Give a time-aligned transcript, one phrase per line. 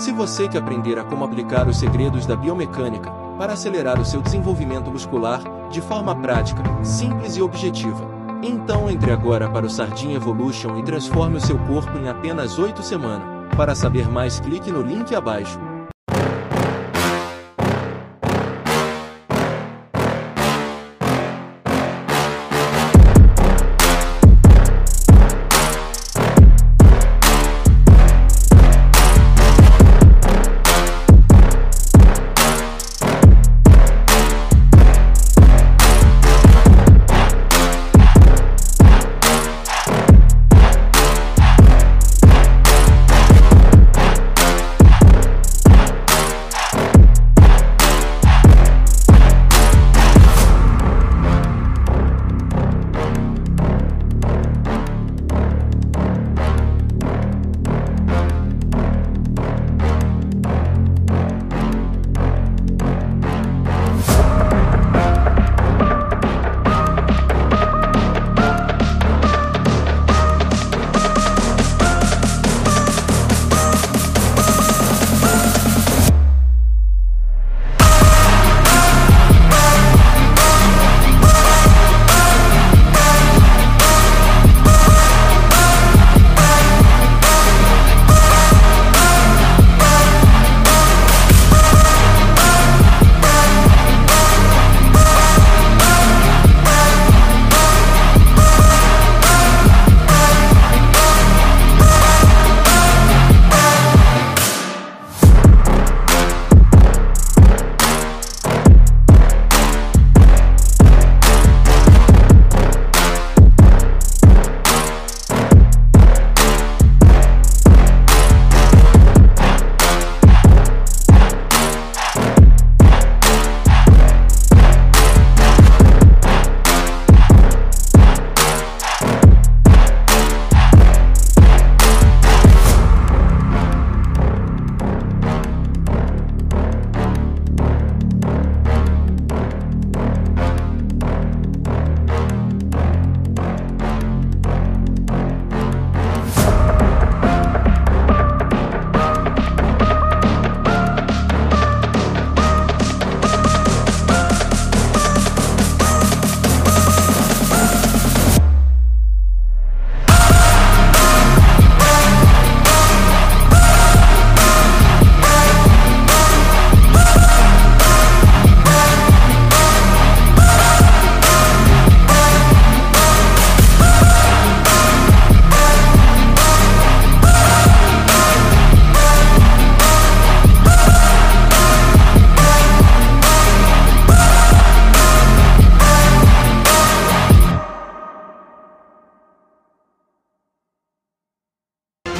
[0.00, 4.22] Se você quer aprender a como aplicar os segredos da biomecânica para acelerar o seu
[4.22, 8.08] desenvolvimento muscular de forma prática, simples e objetiva,
[8.42, 12.82] então entre agora para o Sardinha Evolution e transforme o seu corpo em apenas 8
[12.82, 13.28] semanas.
[13.54, 15.60] Para saber mais, clique no link abaixo.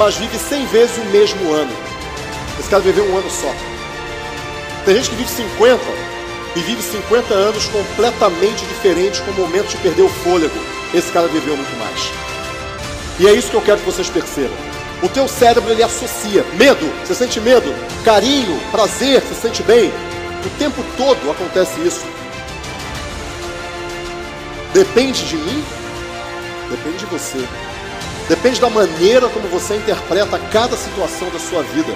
[0.00, 1.76] Mas vive 100 vezes o mesmo ano.
[2.58, 3.54] Esse cara viveu um ano só.
[4.86, 5.84] Tem gente que vive 50
[6.56, 10.58] e vive 50 anos completamente diferentes, com momentos de perder o fôlego.
[10.94, 12.10] Esse cara viveu muito mais.
[13.18, 14.56] E é isso que eu quero que vocês percebam.
[15.02, 17.70] O teu cérebro ele associa medo, você sente medo,
[18.02, 19.92] carinho, prazer, você sente bem.
[20.46, 22.06] O tempo todo acontece isso.
[24.72, 25.62] Depende de mim?
[26.70, 27.46] Depende de você.
[28.30, 31.92] Depende da maneira como você interpreta cada situação da sua vida.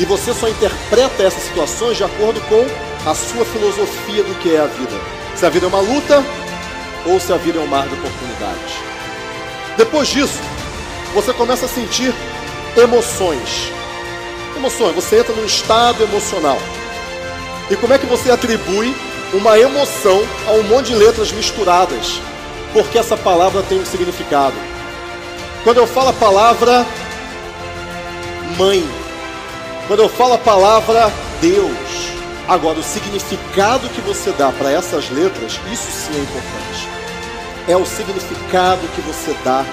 [0.00, 2.66] E você só interpreta essas situações de acordo com
[3.08, 5.00] a sua filosofia do que é a vida.
[5.36, 6.24] Se a vida é uma luta
[7.06, 8.74] ou se a vida é um mar de oportunidades.
[9.76, 10.40] Depois disso,
[11.14, 12.12] você começa a sentir
[12.76, 13.70] emoções.
[14.56, 16.58] Emoções, você entra num estado emocional.
[17.70, 18.92] E como é que você atribui
[19.32, 22.20] uma emoção a um monte de letras misturadas?
[22.72, 24.56] Porque essa palavra tem um significado.
[25.62, 26.86] Quando eu falo a palavra
[28.56, 28.88] mãe,
[29.86, 32.10] quando eu falo a palavra Deus,
[32.48, 36.88] agora o significado que você dá para essas letras, isso sim é importante.
[37.68, 39.64] É o significado que você dá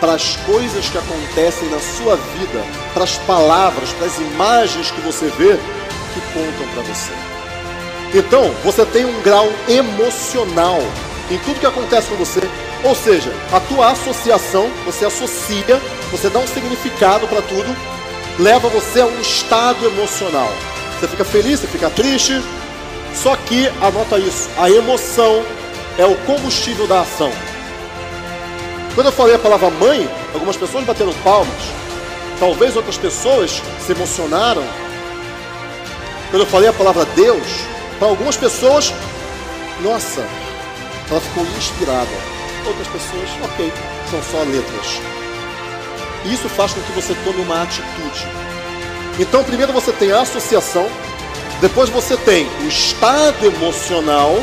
[0.00, 2.64] para as coisas que acontecem na sua vida,
[2.94, 5.56] para as palavras, para as imagens que você vê
[6.14, 7.12] que contam para você.
[8.14, 10.78] Então, você tem um grau emocional
[11.30, 12.40] em tudo que acontece com você,
[12.84, 15.80] ou seja, a tua associação, você associa,
[16.10, 17.76] você dá um significado para tudo,
[18.38, 20.52] leva você a um estado emocional.
[20.98, 22.40] Você fica feliz, você fica triste.
[23.14, 25.42] Só que, anota isso, a emoção
[25.98, 27.32] é o combustível da ação.
[28.94, 31.54] Quando eu falei a palavra mãe, algumas pessoas bateram palmas.
[32.38, 34.64] Talvez outras pessoas se emocionaram.
[36.30, 37.46] Quando eu falei a palavra Deus,
[37.98, 38.92] para algumas pessoas,
[39.82, 40.24] nossa,
[41.10, 42.35] ela ficou inspirada.
[42.66, 43.72] Outras pessoas, ok,
[44.10, 45.00] são só letras.
[46.24, 48.26] Isso faz com que você tome uma atitude.
[49.18, 50.88] Então, primeiro você tem a associação,
[51.60, 54.34] depois você tem o estado emocional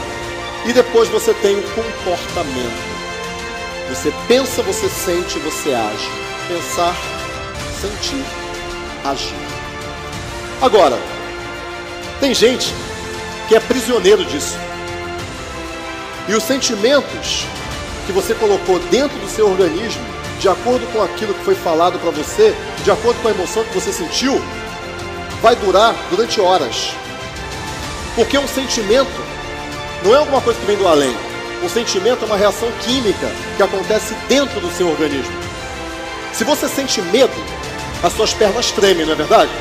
[0.66, 2.94] e depois você tem o comportamento.
[3.90, 6.10] Você pensa, você sente, você age.
[6.48, 6.96] Pensar,
[7.82, 8.24] sentir,
[9.04, 9.36] agir.
[10.62, 10.98] Agora,
[12.20, 12.74] tem gente
[13.48, 14.58] que é prisioneiro disso.
[16.28, 17.46] E os sentimentos
[18.06, 20.02] que você colocou dentro do seu organismo,
[20.40, 22.54] de acordo com aquilo que foi falado para você,
[22.84, 24.42] de acordo com a emoção que você sentiu,
[25.42, 26.94] vai durar durante horas.
[28.16, 29.22] Porque um sentimento
[30.04, 31.16] não é alguma coisa que vem do além.
[31.64, 35.34] Um sentimento é uma reação química que acontece dentro do seu organismo.
[36.34, 37.34] Se você sente medo,
[38.04, 39.52] as suas pernas tremem, não é verdade?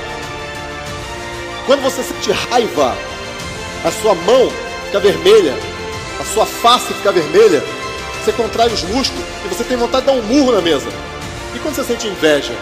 [1.65, 2.97] Quando você sente raiva,
[3.85, 4.51] a sua mão
[4.87, 5.55] fica vermelha,
[6.21, 7.63] a sua face fica vermelha,
[8.23, 10.89] você contrai os músculos e você tem vontade de dar um murro na mesa.
[11.55, 12.55] E quando você sente inveja?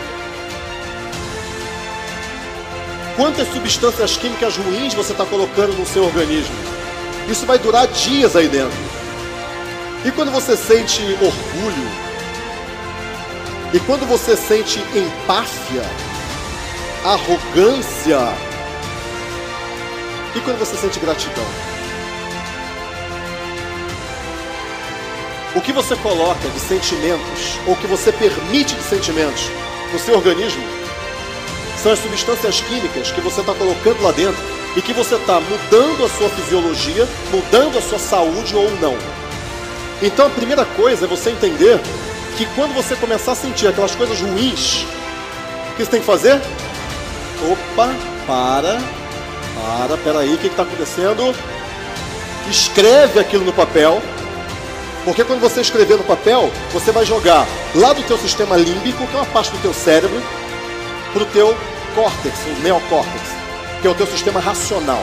[3.14, 6.54] Quantas substâncias químicas ruins você está colocando no seu organismo?
[7.28, 8.78] Isso vai durar dias aí dentro.
[10.04, 11.90] E quando você sente orgulho?
[13.74, 15.82] E quando você sente empáfia?
[17.04, 18.18] Arrogância?
[20.34, 21.69] E quando você sente gratidão?
[25.54, 29.50] O que você coloca de sentimentos, ou que você permite de sentimentos
[29.92, 30.62] no seu organismo,
[31.82, 34.40] são as substâncias químicas que você está colocando lá dentro
[34.76, 38.96] e que você está mudando a sua fisiologia, mudando a sua saúde ou não.
[40.00, 41.80] Então a primeira coisa é você entender
[42.36, 44.84] que quando você começar a sentir aquelas coisas ruins,
[45.72, 46.40] o que você tem que fazer?
[47.50, 47.92] Opa,
[48.24, 48.78] para,
[49.54, 51.34] para, peraí, o que está acontecendo?
[52.48, 54.00] Escreve aquilo no papel,
[55.04, 59.14] porque quando você escrever no papel, você vai jogar lá do teu sistema límbico, que
[59.14, 60.20] é uma parte do teu cérebro,
[61.12, 61.56] para o teu
[61.94, 63.22] córtex, o neocórtex,
[63.80, 65.02] que é o teu sistema racional.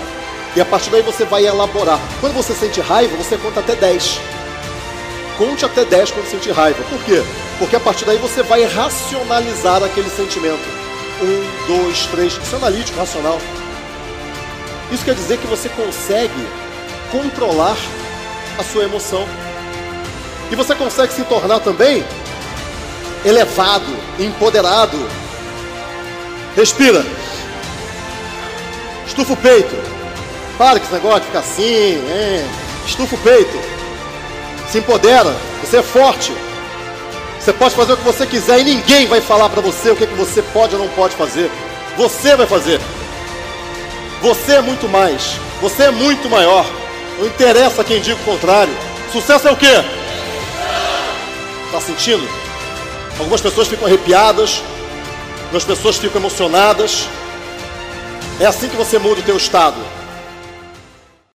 [0.55, 1.99] E a partir daí você vai elaborar.
[2.19, 4.19] Quando você sente raiva, você conta até 10.
[5.37, 6.83] Conte até 10 quando sentir raiva.
[6.89, 7.21] Por quê?
[7.59, 10.67] Porque a partir daí você vai racionalizar aquele sentimento.
[11.21, 12.33] Um, dois, três.
[12.33, 13.39] Isso é analítico, racional.
[14.91, 16.47] Isso quer dizer que você consegue
[17.11, 17.77] controlar
[18.57, 19.27] a sua emoção.
[20.51, 22.05] E você consegue se tornar também
[23.25, 23.85] elevado,
[24.19, 24.97] empoderado.
[26.55, 27.05] Respira.
[29.05, 29.75] Estufa o peito.
[30.57, 31.95] Para com esse negócio de ficar assim.
[32.09, 32.45] É.
[32.85, 33.59] Estufa o peito.
[34.69, 35.35] Se empodera.
[35.61, 36.33] Você é forte.
[37.39, 40.03] Você pode fazer o que você quiser e ninguém vai falar para você o que,
[40.03, 41.49] é que você pode ou não pode fazer.
[41.95, 42.79] Você vai fazer.
[44.21, 45.39] Você é muito mais.
[45.61, 46.65] Você é muito maior.
[47.17, 48.73] Não interessa quem diga o contrário.
[49.11, 49.83] Sucesso é o quê?
[51.67, 52.27] Está sentindo?
[53.19, 54.63] Algumas pessoas ficam arrepiadas,
[55.43, 57.07] algumas pessoas ficam emocionadas.
[58.39, 59.77] É assim que você muda o teu estado.